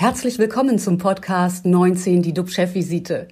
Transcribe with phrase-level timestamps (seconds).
[0.00, 3.26] Herzlich willkommen zum Podcast 19, die DUB-Chefvisite.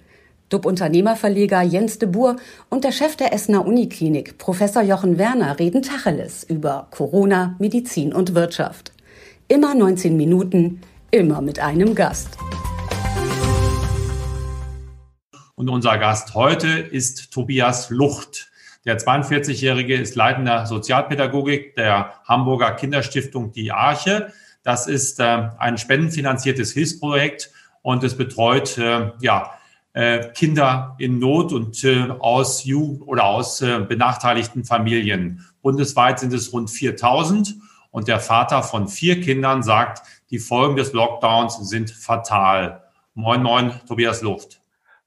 [0.48, 2.34] DUB-Unternehmerverleger Jens de Boer
[2.70, 8.34] und der Chef der Essener Uniklinik, Professor Jochen Werner, reden Tacheles über Corona, Medizin und
[8.34, 8.92] Wirtschaft.
[9.46, 10.80] Immer 19 Minuten,
[11.12, 12.36] immer mit einem Gast.
[15.54, 18.50] Und unser Gast heute ist Tobias Lucht.
[18.84, 24.32] Der 42-Jährige ist leitender Sozialpädagogik der Hamburger Kinderstiftung Die Arche.
[24.66, 27.52] Das ist äh, ein spendenfinanziertes Hilfsprojekt
[27.82, 29.52] und es betreut äh, ja,
[29.92, 31.86] äh, Kinder in Not und
[32.18, 35.46] aus Ju oder aus benachteiligten Familien.
[35.62, 37.54] Bundesweit sind es rund 4000
[37.92, 42.82] und der Vater von vier Kindern sagt, die Folgen des Lockdowns sind fatal.
[43.14, 44.60] Moin, moin, Tobias Luft.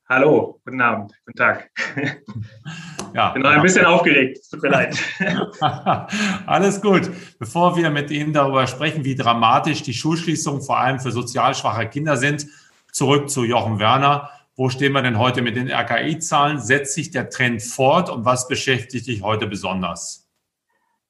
[0.07, 1.69] Hallo, guten Abend, guten Tag.
[3.13, 4.97] Ja, bin noch ein bisschen aufgeregt, tut mir leid.
[6.45, 7.09] Alles gut.
[7.39, 11.87] Bevor wir mit Ihnen darüber sprechen, wie dramatisch die Schulschließungen vor allem für sozial schwache
[11.87, 12.47] Kinder sind,
[12.91, 14.29] zurück zu Jochen Werner.
[14.55, 16.59] Wo stehen wir denn heute mit den RKI-Zahlen?
[16.59, 20.29] Setzt sich der Trend fort und was beschäftigt dich heute besonders?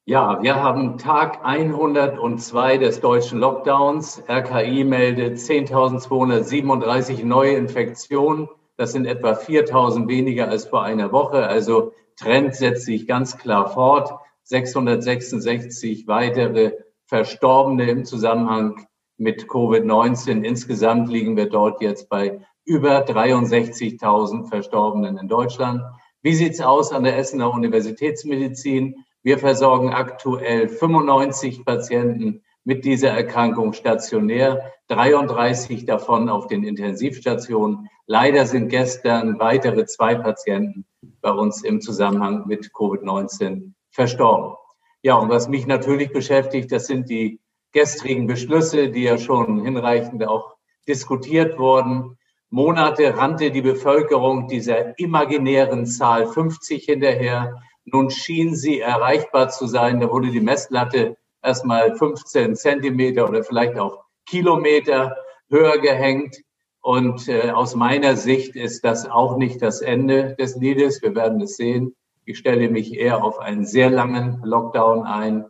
[0.04, 4.22] Ja, wir haben Tag 102 des deutschen Lockdowns.
[4.28, 8.48] RKI meldet 10.237 neue Infektionen.
[8.80, 11.46] Das sind etwa 4000 weniger als vor einer Woche.
[11.46, 14.18] Also Trend setzt sich ganz klar fort.
[14.44, 16.72] 666 weitere
[17.04, 18.86] Verstorbene im Zusammenhang
[19.18, 20.44] mit Covid-19.
[20.44, 25.82] Insgesamt liegen wir dort jetzt bei über 63.000 Verstorbenen in Deutschland.
[26.22, 29.04] Wie sieht's aus an der Essener Universitätsmedizin?
[29.22, 37.89] Wir versorgen aktuell 95 Patienten mit dieser Erkrankung stationär, 33 davon auf den Intensivstationen.
[38.12, 40.84] Leider sind gestern weitere zwei Patienten
[41.20, 44.56] bei uns im Zusammenhang mit Covid-19 verstorben.
[45.02, 47.38] Ja, und was mich natürlich beschäftigt, das sind die
[47.70, 50.56] gestrigen Beschlüsse, die ja schon hinreichend auch
[50.88, 52.18] diskutiert wurden.
[52.48, 57.62] Monate rannte die Bevölkerung dieser imaginären Zahl 50 hinterher.
[57.84, 60.00] Nun schien sie erreichbar zu sein.
[60.00, 65.16] Da wurde die Messlatte erstmal 15 Zentimeter oder vielleicht auch Kilometer
[65.48, 66.42] höher gehängt.
[66.80, 71.02] Und äh, aus meiner Sicht ist das auch nicht das Ende des Liedes.
[71.02, 71.94] Wir werden es sehen.
[72.24, 75.44] Ich stelle mich eher auf einen sehr langen Lockdown ein.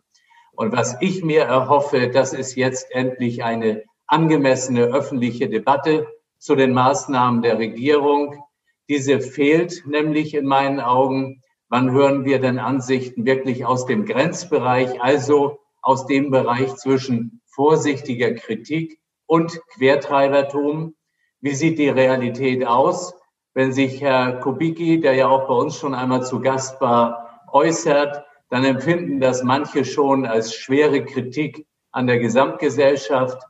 [0.52, 6.06] Und was ich mir erhoffe, das ist jetzt endlich eine angemessene öffentliche Debatte
[6.38, 8.42] zu den Maßnahmen der Regierung.
[8.88, 11.42] Diese fehlt nämlich in meinen Augen.
[11.68, 18.32] Wann hören wir denn Ansichten wirklich aus dem Grenzbereich, also aus dem Bereich zwischen vorsichtiger
[18.32, 20.94] Kritik und Quertreibertum.
[21.40, 23.14] Wie sieht die Realität aus,
[23.54, 28.24] wenn sich Herr Kubicki, der ja auch bei uns schon einmal zu Gast war, äußert,
[28.50, 33.42] dann empfinden das manche schon als schwere Kritik an der Gesamtgesellschaft.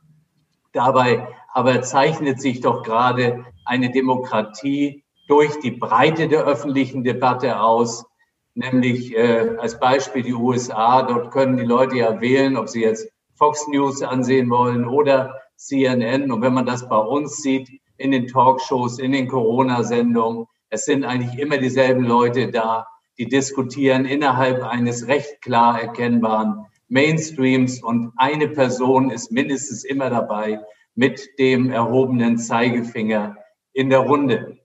[0.71, 8.05] Dabei aber zeichnet sich doch gerade eine Demokratie durch die Breite der öffentlichen Debatte aus,
[8.53, 11.03] nämlich äh, als Beispiel die USA.
[11.03, 16.31] Dort können die Leute ja wählen, ob sie jetzt Fox News ansehen wollen oder CNN.
[16.31, 21.03] Und wenn man das bei uns sieht, in den Talkshows, in den Corona-Sendungen, es sind
[21.03, 28.49] eigentlich immer dieselben Leute da, die diskutieren innerhalb eines recht klar erkennbaren Mainstreams und eine
[28.49, 30.59] Person ist mindestens immer dabei
[30.95, 33.37] mit dem erhobenen Zeigefinger
[33.73, 34.57] in der Runde.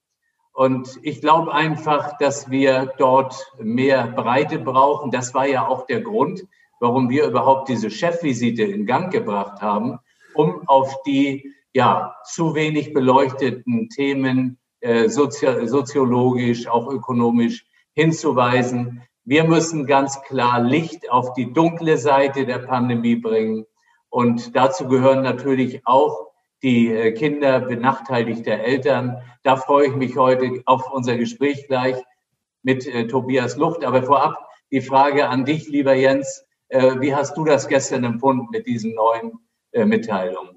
[0.53, 5.11] Und ich glaube einfach, dass wir dort mehr Breite brauchen.
[5.11, 6.47] Das war ja auch der Grund,
[6.81, 9.99] warum wir überhaupt diese Chefvisite in Gang gebracht haben,
[10.35, 19.03] um auf die ja zu wenig beleuchteten Themen äh, sozio soziologisch, auch ökonomisch hinzuweisen.
[19.25, 23.67] Wir müssen ganz klar Licht auf die dunkle Seite der Pandemie bringen.
[24.09, 26.29] Und dazu gehören natürlich auch
[26.63, 29.19] die äh, Kinder benachteiligter Eltern.
[29.43, 31.97] Da freue ich mich heute auf unser Gespräch gleich
[32.63, 33.85] mit äh, Tobias Lucht.
[33.85, 36.47] Aber vorab die Frage an dich, lieber Jens.
[36.69, 39.33] Äh, wie hast du das gestern empfunden mit diesen neuen
[39.73, 40.56] äh, Mitteilungen?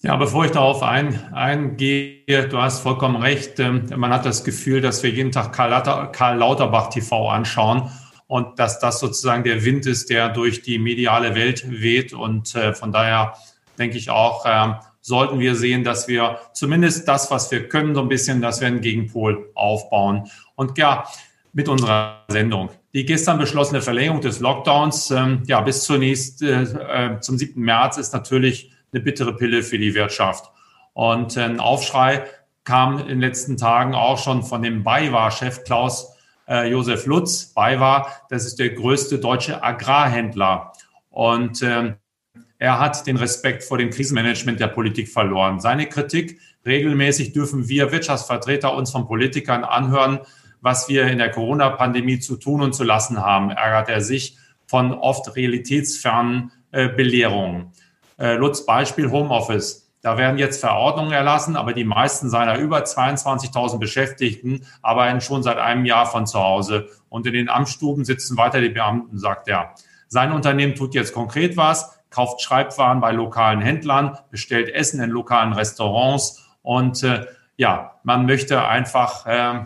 [0.00, 3.58] Ja, bevor ich darauf ein, eingehe, du hast vollkommen recht.
[3.58, 7.90] Ähm, man hat das Gefühl, dass wir jeden Tag Karl, Karl Lauterbach TV anschauen
[8.28, 12.12] und dass das sozusagen der Wind ist, der durch die mediale Welt weht.
[12.12, 13.34] Und äh, von daher
[13.76, 18.02] denke ich auch, ähm, sollten wir sehen, dass wir zumindest das, was wir können, so
[18.02, 20.30] ein bisschen, dass wir einen Gegenpol aufbauen.
[20.54, 21.08] Und ja,
[21.52, 22.70] mit unserer Sendung.
[22.94, 27.60] Die gestern beschlossene Verlängerung des Lockdowns, ähm, ja, bis zunächst äh, äh zum 7.
[27.60, 30.50] März ist natürlich eine bittere Pille für die Wirtschaft.
[30.92, 32.24] Und äh, ein Aufschrei
[32.64, 36.12] kam in den letzten Tagen auch schon von dem BayWa-Chef Klaus
[36.48, 37.52] äh, Josef Lutz.
[37.54, 40.72] BayWa, das ist der größte deutsche Agrarhändler.
[41.10, 41.94] Und ähm,
[42.58, 45.60] er hat den Respekt vor dem Krisenmanagement der Politik verloren.
[45.60, 50.20] Seine Kritik, regelmäßig dürfen wir Wirtschaftsvertreter uns von Politikern anhören,
[50.60, 54.36] was wir in der Corona-Pandemie zu tun und zu lassen haben, ärgert er sich
[54.66, 57.72] von oft realitätsfernen äh, Belehrungen.
[58.18, 59.88] Äh, Lutz Beispiel Homeoffice.
[60.00, 65.58] Da werden jetzt Verordnungen erlassen, aber die meisten seiner über 22.000 Beschäftigten arbeiten schon seit
[65.58, 66.88] einem Jahr von zu Hause.
[67.08, 69.74] Und in den Amtsstuben sitzen weiter die Beamten, sagt er.
[70.08, 75.52] Sein Unternehmen tut jetzt konkret was, kauft Schreibwaren bei lokalen Händlern, bestellt Essen in lokalen
[75.52, 77.26] Restaurants und äh,
[77.56, 79.64] ja, man möchte einfach äh,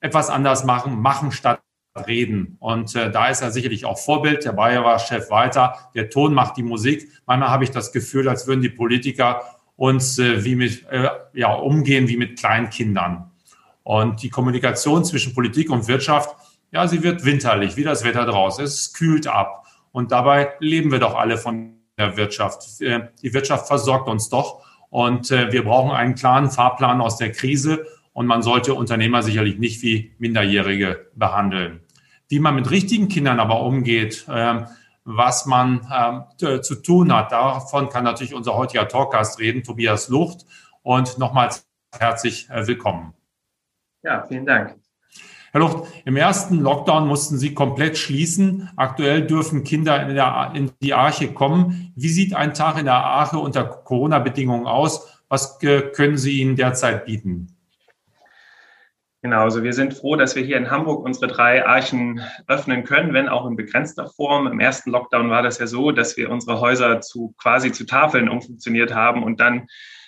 [0.00, 1.60] etwas anders machen, machen statt
[2.06, 2.56] reden.
[2.60, 4.44] Und äh, da ist er sicherlich auch Vorbild.
[4.44, 5.90] Der Bayer war Chef weiter.
[5.94, 7.08] Der Ton macht die Musik.
[7.26, 9.42] Manchmal habe ich das Gefühl, als würden die Politiker
[9.76, 13.30] uns äh, wie mit, äh, ja, umgehen wie mit kleinen Kindern.
[13.82, 16.36] Und die Kommunikation zwischen Politik und Wirtschaft,
[16.72, 18.64] ja, sie wird winterlich, wie das Wetter draußen.
[18.64, 19.66] Es kühlt ab.
[19.92, 22.80] Und dabei leben wir doch alle von der Wirtschaft.
[22.80, 24.62] Äh, die Wirtschaft versorgt uns doch.
[24.90, 29.58] Und äh, wir brauchen einen klaren Fahrplan aus der Krise und man sollte Unternehmer sicherlich
[29.58, 31.80] nicht wie Minderjährige behandeln.
[32.30, 34.66] Wie man mit richtigen Kindern aber umgeht, ähm,
[35.04, 40.46] was man ähm, zu tun hat, davon kann natürlich unser heutiger Talkgast reden, Tobias Lucht.
[40.82, 41.66] Und nochmals
[41.98, 43.14] herzlich äh, willkommen.
[44.04, 44.76] Ja, vielen Dank.
[45.50, 48.70] Herr Lucht, im ersten Lockdown mussten Sie komplett schließen.
[48.76, 51.92] Aktuell dürfen Kinder in, der, in die Arche kommen.
[51.96, 55.20] Wie sieht ein Tag in der Arche unter Corona-Bedingungen aus?
[55.28, 57.56] Was äh, können Sie ihnen derzeit bieten?
[59.22, 63.12] Genau, also wir sind froh, dass wir hier in Hamburg unsere drei Archen öffnen können,
[63.12, 64.46] wenn auch in begrenzter Form.
[64.46, 68.30] Im ersten Lockdown war das ja so, dass wir unsere Häuser zu quasi zu Tafeln
[68.30, 69.66] umfunktioniert haben und dann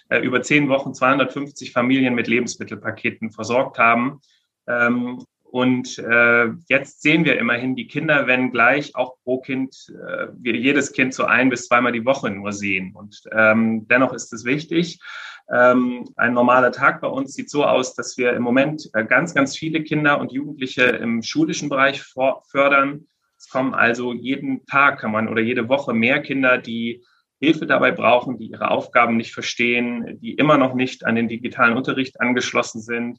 [0.09, 4.23] äh, über zehn Wochen 250 Familien mit Lebensmittelpaketen versorgt haben.
[4.67, 10.29] Ähm, und äh, jetzt sehen wir immerhin die Kinder, wenn gleich auch pro Kind, äh,
[10.39, 12.95] wir jedes Kind so ein bis zweimal die Woche nur sehen.
[12.95, 15.01] Und ähm, dennoch ist es wichtig,
[15.49, 19.57] ein normaler Tag bei uns sieht so aus, dass wir im Moment äh, ganz, ganz
[19.57, 23.07] viele Kinder und Jugendliche im schulischen Bereich fördern.
[23.37, 27.03] Es kommen also jeden Tag kann man oder jede Woche mehr Kinder, die
[27.41, 31.77] Hilfe dabei brauchen, die ihre Aufgaben nicht verstehen, die immer noch nicht an den digitalen
[31.77, 33.19] Unterricht angeschlossen sind,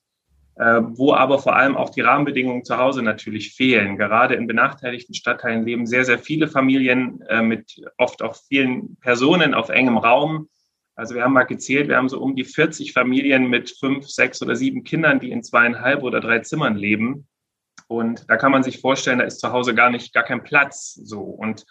[0.56, 3.98] äh, wo aber vor allem auch die Rahmenbedingungen zu Hause natürlich fehlen.
[3.98, 9.54] Gerade in benachteiligten Stadtteilen leben sehr, sehr viele Familien äh, mit oft auch vielen Personen
[9.54, 10.48] auf engem Raum
[10.96, 14.42] also wir haben mal gezählt, wir haben so um die 40 Familien mit fünf, sechs
[14.42, 17.28] oder sieben Kindern, die in zweieinhalb oder drei Zimmern leben.
[17.88, 20.94] Und da kann man sich vorstellen, da ist zu Hause gar nicht, gar kein Platz
[20.94, 21.66] so und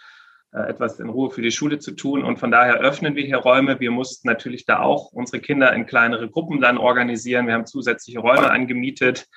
[0.52, 2.24] äh, etwas in Ruhe für die Schule zu tun.
[2.24, 3.80] Und von daher öffnen wir hier Räume.
[3.80, 7.46] Wir mussten natürlich da auch unsere Kinder in kleinere Gruppen dann organisieren.
[7.46, 9.28] Wir haben zusätzliche Räume angemietet,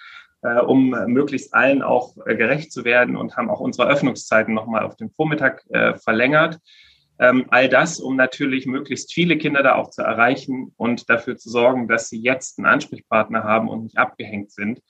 [0.42, 4.84] äh, um möglichst allen auch äh, gerecht zu werden und haben auch unsere Öffnungszeiten nochmal
[4.84, 6.60] auf den Vormittag äh, verlängert.
[7.18, 11.50] Ähm, all das, um natürlich möglichst viele Kinder da auch zu erreichen und dafür zu
[11.50, 14.82] sorgen, dass sie jetzt einen Ansprechpartner haben und nicht abgehängt sind.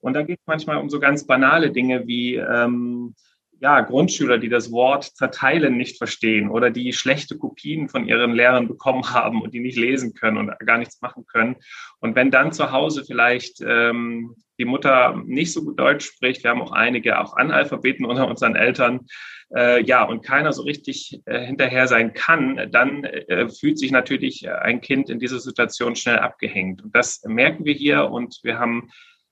[0.00, 3.14] Und da geht es manchmal um so ganz banale Dinge wie ähm,
[3.60, 8.66] ja, Grundschüler, die das Wort zerteilen nicht verstehen oder die schlechte Kopien von ihren Lehrern
[8.68, 11.56] bekommen haben und die nicht lesen können und gar nichts machen können.
[12.00, 16.50] Und wenn dann zu Hause vielleicht ähm, die Mutter nicht so gut Deutsch spricht, wir
[16.50, 19.06] haben auch einige auch Analphabeten unter unseren Eltern,
[19.54, 24.48] äh, ja, und keiner so richtig äh, hinterher sein kann, dann äh, fühlt sich natürlich
[24.48, 26.82] ein Kind in dieser Situation schnell abgehängt.
[26.82, 28.90] Und das merken wir hier und wir haben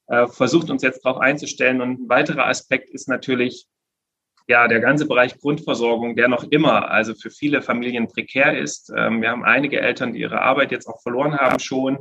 [0.09, 1.81] äh, versucht, uns jetzt darauf einzustellen.
[1.81, 3.67] Und ein weiterer Aspekt ist natürlich,
[4.49, 8.91] ja, der ganze Bereich Grundversorgung, der noch immer, also für viele Familien prekär ist.
[8.97, 11.99] Ähm, wir haben einige Eltern, die ihre Arbeit jetzt auch verloren haben schon.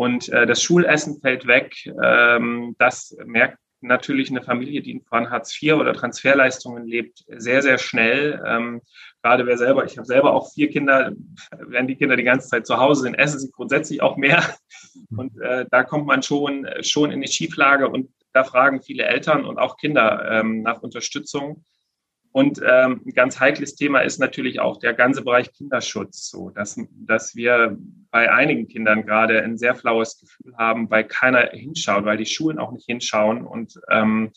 [0.00, 1.74] Und äh, das Schulessen fällt weg.
[2.02, 7.76] Ähm, das merkt natürlich eine Familie, die von Hartz IV oder Transferleistungen lebt, sehr, sehr
[7.76, 8.42] schnell.
[8.46, 8.80] Ähm,
[9.22, 11.12] gerade wer selber, ich habe selber auch vier Kinder,
[11.50, 14.42] wenn die Kinder die ganze Zeit zu Hause sind, essen sie grundsätzlich auch mehr.
[15.14, 19.44] Und äh, da kommt man schon, schon in die Schieflage und da fragen viele Eltern
[19.44, 21.62] und auch Kinder ähm, nach Unterstützung.
[22.32, 26.80] Und ähm, ein ganz heikles Thema ist natürlich auch der ganze Bereich Kinderschutz, so dass,
[26.92, 27.76] dass wir
[28.10, 32.58] bei einigen Kindern gerade ein sehr flaues Gefühl haben, weil keiner hinschaut, weil die Schulen
[32.58, 34.30] auch nicht hinschauen und ähm,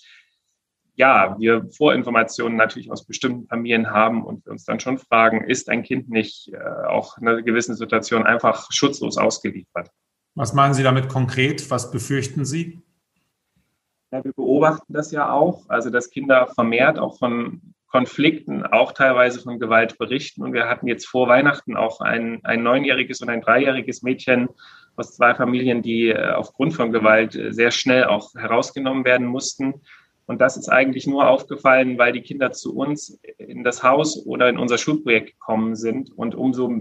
[0.95, 5.69] ja, wir Vorinformationen natürlich aus bestimmten Familien haben und wir uns dann schon fragen, ist
[5.69, 9.89] ein Kind nicht äh, auch in einer gewissen Situation einfach schutzlos ausgeliefert?
[10.35, 11.69] Was meinen Sie damit konkret?
[11.71, 12.81] Was befürchten Sie?
[14.11, 19.39] Ja, wir beobachten das ja auch, also dass Kinder vermehrt auch von Konflikten, auch teilweise
[19.39, 20.41] von Gewalt berichten.
[20.41, 24.49] Und wir hatten jetzt vor Weihnachten auch ein, ein neunjähriges und ein dreijähriges Mädchen
[24.95, 29.75] aus zwei Familien, die äh, aufgrund von Gewalt äh, sehr schnell auch herausgenommen werden mussten.
[30.25, 34.49] Und das ist eigentlich nur aufgefallen, weil die Kinder zu uns in das Haus oder
[34.49, 36.11] in unser Schulprojekt gekommen sind.
[36.17, 36.71] Und umso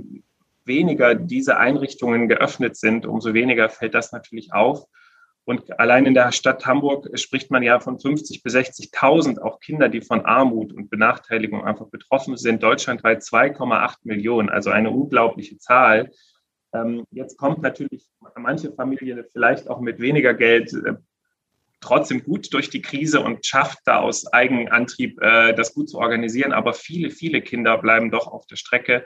[0.64, 4.86] weniger diese Einrichtungen geöffnet sind, umso weniger fällt das natürlich auf.
[5.44, 9.88] Und allein in der Stadt Hamburg spricht man ja von 50 bis 60.000 auch Kinder,
[9.88, 12.62] die von Armut und Benachteiligung einfach betroffen sind.
[12.62, 16.10] Deutschlandweit 2,8 Millionen, also eine unglaubliche Zahl.
[16.72, 18.06] Ähm, jetzt kommt natürlich
[18.36, 20.94] manche Familie vielleicht auch mit weniger Geld äh,
[21.80, 26.52] trotzdem gut durch die Krise und schafft da aus Eigenantrieb äh, das gut zu organisieren.
[26.52, 29.04] Aber viele, viele Kinder bleiben doch auf der Strecke.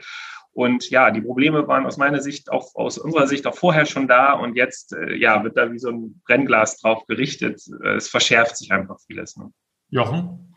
[0.57, 4.09] Und ja, die Probleme waren aus meiner Sicht auch aus unserer Sicht auch vorher schon
[4.09, 7.61] da und jetzt äh, ja wird da wie so ein Brennglas drauf gerichtet.
[7.85, 9.37] Äh, es verschärft sich einfach vieles.
[9.37, 9.53] Ne?
[9.91, 10.55] Jochen?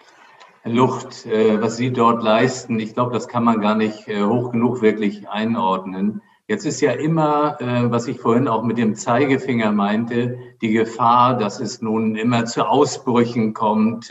[0.62, 4.24] Herr Lucht, äh, was Sie dort leisten, ich glaube, das kann man gar nicht äh,
[4.24, 6.22] hoch genug wirklich einordnen.
[6.48, 11.38] Jetzt ist ja immer, äh, was ich vorhin auch mit dem Zeigefinger meinte, die Gefahr,
[11.38, 14.10] dass es nun immer zu Ausbrüchen kommt.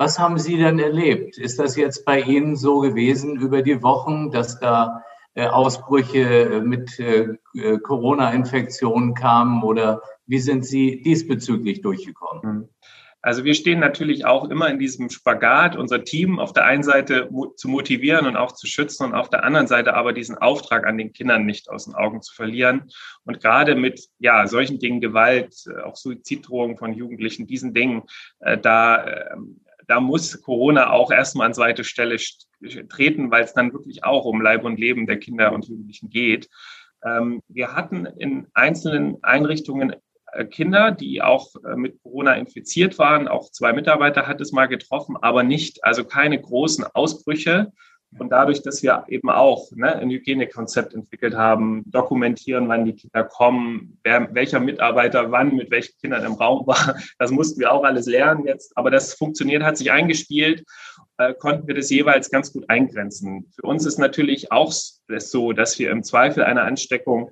[0.00, 1.38] Was haben Sie denn erlebt?
[1.38, 5.02] Ist das jetzt bei Ihnen so gewesen über die Wochen, dass da
[5.34, 7.36] äh, Ausbrüche äh, mit äh,
[7.82, 12.42] Corona-Infektionen kamen oder wie sind Sie diesbezüglich durchgekommen?
[12.42, 12.68] Hm.
[13.22, 17.28] Also wir stehen natürlich auch immer in diesem Spagat, unser Team auf der einen Seite
[17.56, 20.96] zu motivieren und auch zu schützen und auf der anderen Seite aber diesen Auftrag an
[20.96, 22.92] den Kindern nicht aus den Augen zu verlieren.
[23.24, 28.04] Und gerade mit ja solchen Dingen, Gewalt, auch Suiziddrohungen von Jugendlichen, diesen Dingen,
[28.38, 32.18] da ähm, da muss Corona auch erstmal an zweite Stelle
[32.88, 36.48] treten, weil es dann wirklich auch um Leib und Leben der Kinder und Jugendlichen geht.
[37.04, 39.94] Ähm, wir hatten in einzelnen Einrichtungen
[40.32, 43.28] äh, Kinder, die auch äh, mit Corona infiziert waren.
[43.28, 47.72] Auch zwei Mitarbeiter hat es mal getroffen, aber nicht, also keine großen Ausbrüche.
[48.16, 53.24] Und dadurch, dass wir eben auch ne, ein Hygienekonzept entwickelt haben, dokumentieren, wann die Kinder
[53.24, 57.84] kommen, wer, welcher Mitarbeiter wann mit welchen Kindern im Raum war, das mussten wir auch
[57.84, 58.76] alles lernen jetzt.
[58.76, 60.64] Aber das funktioniert, hat sich eingespielt,
[61.18, 63.52] äh, konnten wir das jeweils ganz gut eingrenzen.
[63.54, 67.30] Für uns ist natürlich auch so, dass wir im Zweifel einer Ansteckung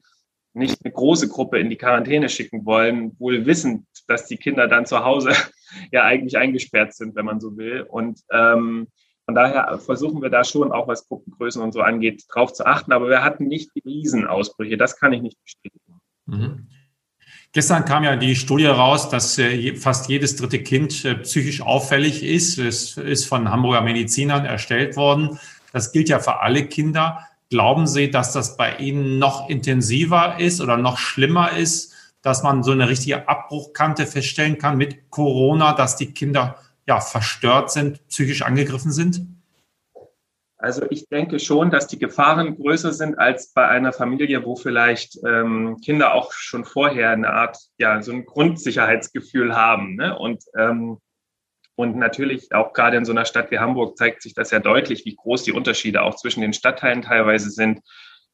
[0.52, 4.86] nicht eine große Gruppe in die Quarantäne schicken wollen, wohl wissend, dass die Kinder dann
[4.86, 5.32] zu Hause
[5.92, 7.82] ja eigentlich eingesperrt sind, wenn man so will.
[7.82, 8.88] Und ähm,
[9.26, 12.92] von daher versuchen wir da schon auch, was Gruppengrößen und so angeht, drauf zu achten.
[12.92, 14.76] Aber wir hatten nicht die Riesenausbrüche.
[14.76, 16.00] Das kann ich nicht bestätigen.
[16.26, 16.68] Mhm.
[17.50, 22.22] Gestern kam ja die Studie raus, dass äh, fast jedes dritte Kind äh, psychisch auffällig
[22.22, 22.58] ist.
[22.58, 25.40] Es ist von Hamburger Medizinern erstellt worden.
[25.72, 27.26] Das gilt ja für alle Kinder.
[27.50, 32.62] Glauben Sie, dass das bei Ihnen noch intensiver ist oder noch schlimmer ist, dass man
[32.62, 38.42] so eine richtige Abbruchkante feststellen kann mit Corona, dass die Kinder ja, verstört sind, psychisch
[38.42, 39.26] angegriffen sind?
[40.58, 45.18] Also ich denke schon, dass die Gefahren größer sind als bei einer Familie, wo vielleicht
[45.24, 49.96] ähm, Kinder auch schon vorher eine Art, ja, so ein Grundsicherheitsgefühl haben.
[49.96, 50.18] Ne?
[50.18, 50.98] Und, ähm,
[51.74, 55.04] und natürlich auch gerade in so einer Stadt wie Hamburg zeigt sich das ja deutlich,
[55.04, 57.80] wie groß die Unterschiede auch zwischen den Stadtteilen teilweise sind.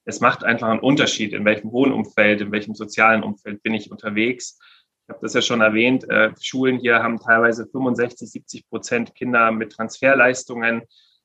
[0.04, 4.58] Es macht einfach einen Unterschied, in welchem Wohnumfeld, in welchem sozialen Umfeld bin ich unterwegs
[5.12, 9.72] habe das ja schon erwähnt, äh, Schulen hier haben teilweise 65, 70 Prozent Kinder mit
[9.72, 10.82] Transferleistungen.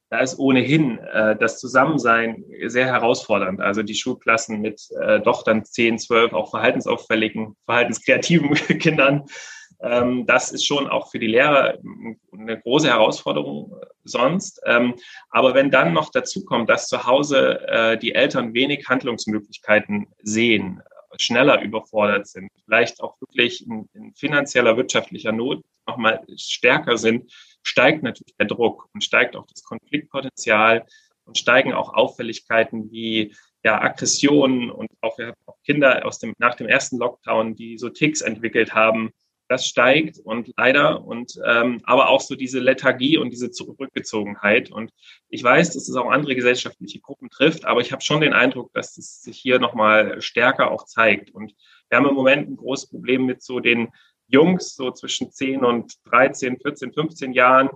[0.09, 3.61] Da ist ohnehin äh, das Zusammensein sehr herausfordernd.
[3.61, 9.25] Also die Schulklassen mit äh, doch dann 10, 12 auch verhaltensauffälligen, verhaltenskreativen Kindern.
[9.81, 11.77] Ähm, das ist schon auch für die Lehrer
[12.33, 14.61] eine große Herausforderung äh, sonst.
[14.65, 14.95] Ähm,
[15.29, 20.81] aber wenn dann noch dazu kommt, dass zu Hause äh, die Eltern wenig Handlungsmöglichkeiten sehen,
[21.21, 27.31] schneller überfordert sind, vielleicht auch wirklich in, in finanzieller, wirtschaftlicher Not nochmal stärker sind,
[27.63, 30.85] steigt natürlich der Druck und steigt auch das Konfliktpotenzial
[31.25, 36.33] und steigen auch Auffälligkeiten wie ja, Aggressionen und auch, wir haben auch Kinder aus dem,
[36.37, 39.11] nach dem ersten Lockdown, die so Ticks entwickelt haben,
[39.47, 44.71] das steigt und leider und ähm, aber auch so diese Lethargie und diese Zurückgezogenheit.
[44.71, 44.91] Und
[45.29, 48.73] ich weiß, dass es auch andere gesellschaftliche Gruppen trifft, aber ich habe schon den Eindruck,
[48.73, 51.31] dass es sich hier nochmal stärker auch zeigt.
[51.31, 51.53] Und
[51.89, 53.89] wir haben im Moment ein großes Problem mit so den
[54.27, 57.69] Jungs, so zwischen 10 und 13, 14, 15 Jahren,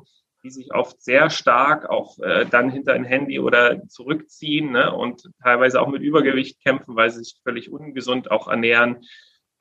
[0.44, 5.30] die sich oft sehr stark auch äh, dann hinter ein Handy oder zurückziehen ne, und
[5.44, 9.06] teilweise auch mit Übergewicht kämpfen, weil sie sich völlig ungesund auch ernähren.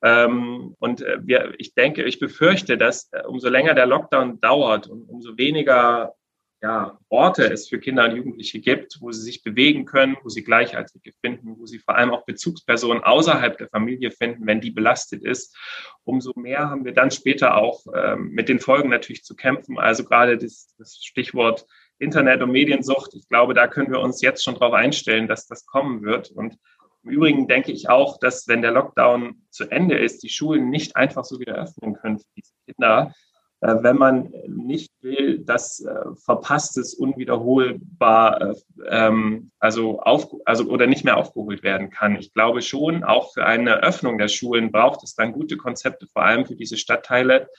[0.03, 4.87] Ähm, und äh, wir, ich denke, ich befürchte, dass äh, umso länger der Lockdown dauert
[4.87, 6.15] und umso weniger
[6.63, 10.43] ja, Orte es für Kinder und Jugendliche gibt, wo sie sich bewegen können, wo sie
[10.43, 15.23] Gleichaltrige finden, wo sie vor allem auch Bezugspersonen außerhalb der Familie finden, wenn die belastet
[15.23, 15.57] ist,
[16.03, 19.79] umso mehr haben wir dann später auch ähm, mit den Folgen natürlich zu kämpfen.
[19.79, 21.65] Also gerade das, das Stichwort
[21.97, 23.13] Internet- und Mediensucht.
[23.15, 26.31] Ich glaube, da können wir uns jetzt schon darauf einstellen, dass das kommen wird.
[26.31, 26.57] Und
[27.03, 30.95] im Übrigen denke ich auch, dass wenn der Lockdown zu Ende ist, die Schulen nicht
[30.95, 33.13] einfach so wieder öffnen können für diese Kinder,
[33.61, 35.93] äh, wenn man nicht will, dass äh,
[36.25, 38.55] Verpasstes unwiederholbar, äh,
[38.89, 42.15] ähm, also, auf, also oder nicht mehr aufgeholt werden kann.
[42.15, 46.23] Ich glaube schon, auch für eine Öffnung der Schulen braucht es dann gute Konzepte, vor
[46.23, 47.49] allem für diese Stadtteile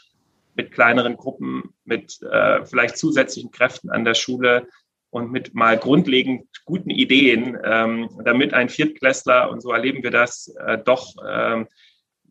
[0.55, 2.21] mit kleineren Gruppen, mit
[2.65, 4.69] vielleicht zusätzlichen Kräften an der Schule
[5.13, 10.55] und mit mal grundlegend guten Ideen, ähm, damit ein Viertklässler, und so erleben wir das,
[10.67, 11.67] äh, doch ähm,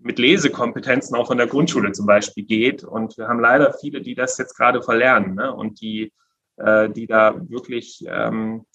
[0.01, 2.83] mit Lesekompetenzen auch von der Grundschule zum Beispiel geht.
[2.83, 5.53] Und wir haben leider viele, die das jetzt gerade verlernen ne?
[5.53, 6.11] und die,
[6.57, 8.65] äh, die da wirklich, ähm,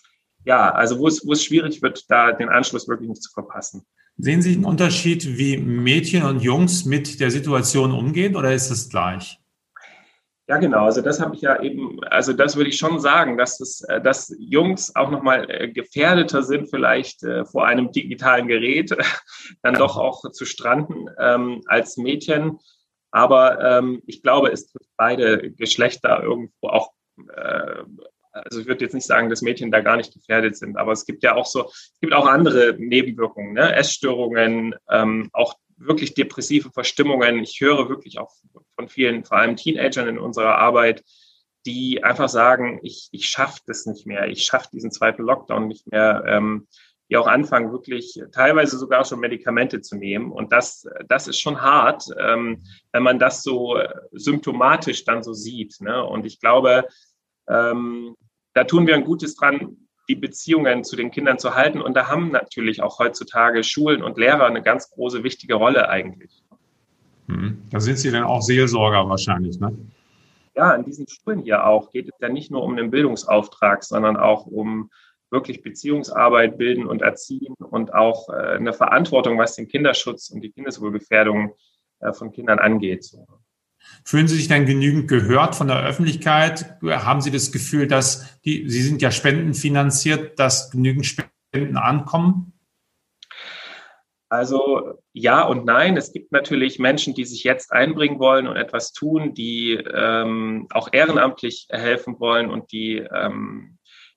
[0.45, 3.85] ja, also wo es, wo es schwierig wird, da den Anschluss wirklich nicht zu verpassen.
[4.19, 8.89] Sehen Sie einen Unterschied, wie Mädchen und Jungs mit der Situation umgehen oder ist es
[8.89, 9.41] gleich?
[10.49, 10.85] Ja, genau.
[10.85, 14.00] Also das habe ich ja eben, also das würde ich schon sagen, dass, es, äh,
[14.00, 18.97] dass Jungs auch nochmal äh, gefährdeter sind, vielleicht äh, vor einem digitalen Gerät
[19.62, 22.61] dann doch auch zu stranden ähm, als Mädchen.
[23.11, 26.93] Aber ähm, ich glaube, es trifft beide Geschlechter irgendwo auch.
[28.31, 31.07] Also ich würde jetzt nicht sagen, dass Mädchen da gar nicht gefährdet sind, aber es
[31.07, 33.75] gibt ja auch so, es gibt auch andere Nebenwirkungen, ne?
[33.75, 37.42] Essstörungen, ähm, auch wirklich depressive Verstimmungen.
[37.42, 38.33] Ich höre wirklich auch
[38.75, 41.04] von vielen, vor allem Teenagern in unserer Arbeit,
[41.66, 45.90] die einfach sagen, ich, ich schaffe das nicht mehr, ich schaffe diesen zweiten Lockdown nicht
[45.90, 46.68] mehr, ähm,
[47.09, 50.33] die auch anfangen, wirklich teilweise sogar schon Medikamente zu nehmen.
[50.33, 53.78] Und das, das ist schon hart, ähm, wenn man das so
[54.12, 55.80] symptomatisch dann so sieht.
[55.80, 56.04] Ne?
[56.04, 56.87] Und ich glaube,
[57.49, 58.16] ähm,
[58.54, 61.81] da tun wir ein Gutes dran, die Beziehungen zu den Kindern zu halten.
[61.81, 66.43] Und da haben natürlich auch heutzutage Schulen und Lehrer eine ganz große, wichtige Rolle eigentlich.
[67.29, 67.63] Hm.
[67.71, 69.77] Da sind Sie dann auch Seelsorger wahrscheinlich, ne?
[70.55, 74.17] Ja, in diesen Schulen hier auch geht es ja nicht nur um den Bildungsauftrag, sondern
[74.17, 74.91] auch um
[75.31, 80.53] wirklich Beziehungsarbeit bilden und erziehen und auch äh, eine Verantwortung, was den Kinderschutz und die
[80.53, 81.55] Kindeswohlgefährdung
[82.01, 83.11] äh, von Kindern angeht.
[84.05, 86.76] Fühlen Sie sich dann genügend gehört von der Öffentlichkeit?
[86.83, 92.52] Haben Sie das Gefühl, dass die, Sie sind ja spendenfinanziert, dass genügend Spenden ankommen?
[94.28, 95.97] Also ja und nein.
[95.97, 100.89] Es gibt natürlich Menschen, die sich jetzt einbringen wollen und etwas tun, die ähm, auch
[100.93, 103.75] ehrenamtlich helfen wollen und die ähm,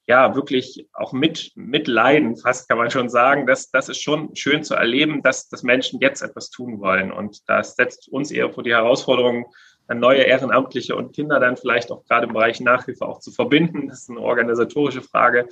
[0.09, 3.45] ja wirklich auch mit mitleiden, fast kann man schon sagen.
[3.45, 7.11] Das, das ist schon schön zu erleben, dass, dass Menschen jetzt etwas tun wollen.
[7.11, 9.45] Und das setzt uns eher vor die Herausforderung,
[9.87, 13.87] dann neue Ehrenamtliche und Kinder dann vielleicht auch gerade im Bereich Nachhilfe auch zu verbinden.
[13.87, 15.47] Das ist eine organisatorische Frage.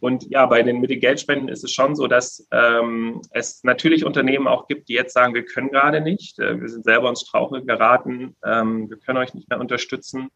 [0.00, 4.04] Und ja, bei den mit den Geldspenden ist es schon so, dass ähm, es natürlich
[4.04, 7.20] Unternehmen auch gibt, die jetzt sagen, wir können gerade nicht, äh, wir sind selber ins
[7.20, 10.28] Straucheln geraten, ähm, wir können euch nicht mehr unterstützen.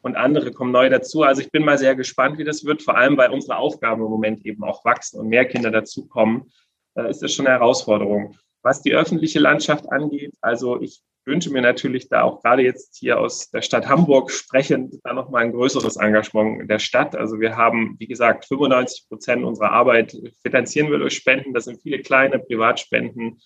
[0.00, 1.22] Und andere kommen neu dazu.
[1.22, 4.10] Also ich bin mal sehr gespannt, wie das wird, vor allem weil unsere Aufgaben im
[4.10, 6.52] Moment eben auch wachsen und mehr Kinder dazukommen,
[6.94, 8.36] äh, ist das schon eine Herausforderung.
[8.62, 13.20] Was die öffentliche Landschaft angeht, also ich wünsche mir natürlich da auch gerade jetzt hier
[13.20, 17.14] aus der Stadt Hamburg sprechend da nochmal ein größeres Engagement der Stadt.
[17.14, 21.54] Also wir haben, wie gesagt, 95 Prozent unserer Arbeit finanzieren wir durch Spenden.
[21.54, 23.40] Das sind viele kleine Privatspenden.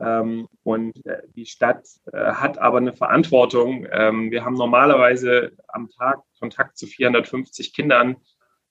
[0.00, 3.86] Ähm, und äh, die Stadt äh, hat aber eine Verantwortung.
[3.90, 8.16] Ähm, wir haben normalerweise am Tag Kontakt zu 450 Kindern.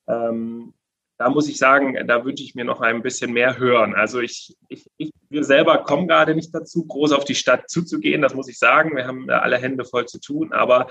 [0.07, 0.73] Ähm,
[1.17, 3.93] da muss ich sagen, da wünsche ich mir noch ein bisschen mehr hören.
[3.95, 8.21] Also ich, ich, ich wir selber kommen gerade nicht dazu, groß auf die Stadt zuzugehen,
[8.21, 8.95] das muss ich sagen.
[8.95, 10.87] Wir haben alle Hände voll zu tun, aber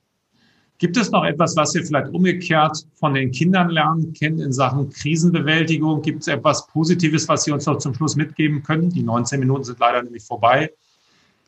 [0.80, 4.90] Gibt es noch etwas, was Sie vielleicht umgekehrt von den Kindern lernen kennen in Sachen
[4.90, 6.04] Krisenbewältigung?
[6.04, 8.92] Gibt es etwas Positives, was Sie uns noch zum Schluss mitgeben können?
[8.92, 10.72] Die 19 Minuten sind leider nämlich vorbei.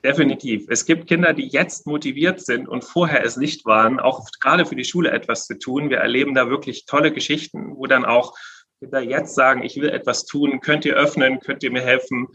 [0.04, 0.66] Definitiv.
[0.70, 4.76] Es gibt Kinder, die jetzt motiviert sind und vorher es nicht waren, auch gerade für
[4.76, 5.90] die Schule etwas zu tun.
[5.90, 8.34] Wir erleben da wirklich tolle Geschichten, wo dann auch
[8.80, 12.30] Kinder jetzt sagen, ich will etwas tun, könnt ihr öffnen, könnt ihr mir helfen.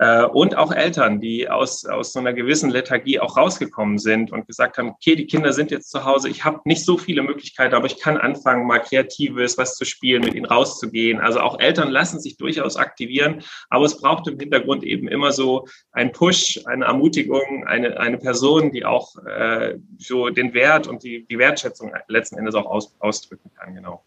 [0.00, 4.46] Äh, und auch Eltern, die aus, aus so einer gewissen Lethargie auch rausgekommen sind und
[4.46, 7.74] gesagt haben, okay, die Kinder sind jetzt zu Hause, ich habe nicht so viele Möglichkeiten,
[7.74, 11.20] aber ich kann anfangen, mal Kreatives, was zu spielen, mit ihnen rauszugehen.
[11.20, 15.66] Also auch Eltern lassen sich durchaus aktivieren, aber es braucht im Hintergrund eben immer so
[15.92, 21.26] ein Push, eine Ermutigung, eine, eine Person, die auch äh, so den Wert und die,
[21.26, 24.02] die Wertschätzung letzten Endes auch aus, ausdrücken kann, genau.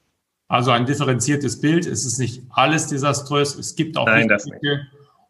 [0.47, 1.86] Also ein differenziertes Bild.
[1.86, 3.56] Es ist nicht alles desaströs.
[3.56, 4.60] Es gibt auch Nein, das nicht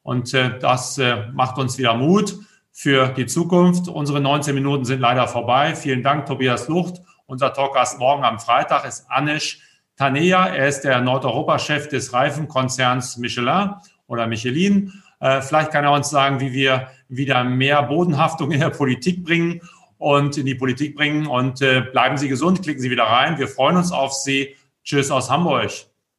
[0.03, 2.37] Und äh, das äh, macht uns wieder Mut
[2.71, 3.87] für die Zukunft.
[3.87, 5.75] Unsere 19 Minuten sind leider vorbei.
[5.75, 7.01] Vielen Dank, Tobias Lucht.
[7.25, 9.61] Unser Talkgast morgen am Freitag ist Anish
[9.95, 10.47] Tanea.
[10.47, 13.75] Er ist der Nordeuropa-Chef des Reifenkonzerns Michelin
[14.07, 14.91] oder Michelin.
[15.19, 19.61] Äh, vielleicht kann er uns sagen, wie wir wieder mehr Bodenhaftung in der Politik bringen
[19.97, 21.27] und in die Politik bringen.
[21.27, 23.37] Und äh, bleiben Sie gesund, klicken Sie wieder rein.
[23.37, 24.55] Wir freuen uns auf Sie.
[24.83, 25.71] Tschüss aus Hamburg.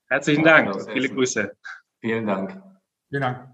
[0.09, 0.75] Herzlichen Dank.
[0.91, 1.55] Viele Grüße.
[2.01, 2.63] Vielen Dank.
[3.11, 3.54] Vielen Dank.